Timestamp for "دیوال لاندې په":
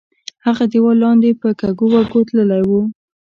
0.71-1.49